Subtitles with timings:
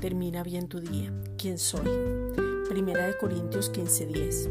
[0.00, 1.12] termina bien tu día.
[1.38, 1.86] ¿Quién soy?
[2.68, 4.50] Primera de Corintios 15:10.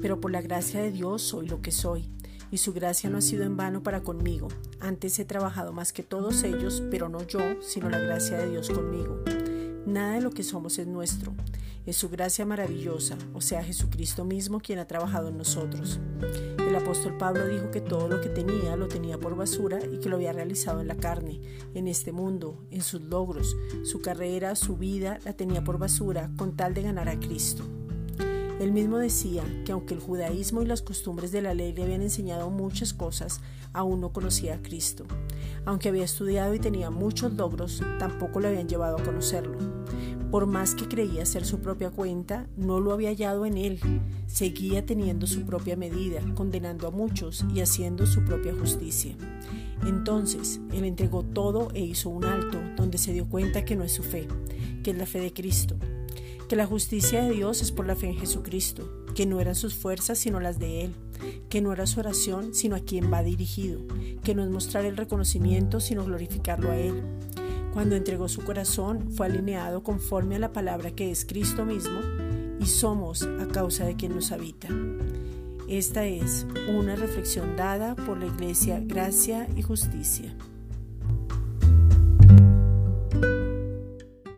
[0.00, 2.08] Pero por la gracia de Dios soy lo que soy,
[2.50, 4.48] y su gracia no ha sido en vano para conmigo.
[4.80, 8.70] Antes he trabajado más que todos ellos, pero no yo, sino la gracia de Dios
[8.70, 9.22] conmigo.
[9.86, 11.32] Nada de lo que somos es nuestro.
[11.86, 15.98] Es su gracia maravillosa, o sea, Jesucristo mismo quien ha trabajado en nosotros.
[16.58, 20.10] El apóstol Pablo dijo que todo lo que tenía lo tenía por basura y que
[20.10, 21.40] lo había realizado en la carne,
[21.74, 26.54] en este mundo, en sus logros, su carrera, su vida, la tenía por basura con
[26.54, 27.64] tal de ganar a Cristo.
[28.60, 32.02] Él mismo decía que aunque el judaísmo y las costumbres de la ley le habían
[32.02, 33.40] enseñado muchas cosas,
[33.72, 35.06] aún no conocía a Cristo.
[35.64, 39.56] Aunque había estudiado y tenía muchos logros, tampoco le habían llevado a conocerlo.
[40.30, 43.80] Por más que creía ser su propia cuenta, no lo había hallado en él.
[44.26, 49.16] Seguía teniendo su propia medida, condenando a muchos y haciendo su propia justicia.
[49.86, 53.92] Entonces, él entregó todo e hizo un alto, donde se dio cuenta que no es
[53.92, 54.28] su fe,
[54.84, 55.76] que es la fe de Cristo,
[56.50, 59.76] que la justicia de Dios es por la fe en Jesucristo, que no eran sus
[59.76, 60.96] fuerzas sino las de Él,
[61.48, 63.82] que no era su oración sino a quien va dirigido,
[64.24, 67.04] que no es mostrar el reconocimiento sino glorificarlo a Él,
[67.72, 72.00] cuando entregó su corazón, fue alineado conforme a la palabra que es Cristo mismo
[72.58, 74.66] y somos a causa de quien nos habita.
[75.68, 80.34] Esta es una reflexión dada por la Iglesia Gracia y Justicia.